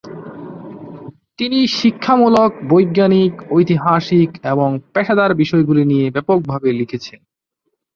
[1.37, 7.21] তিনি শিক্ষামূলক, বৈজ্ঞানিক, ঐতিহাসিক এবং পেশাদার বিষয়গুলি নিয়ে ব্যাপকভাবে লিখেছিলেন।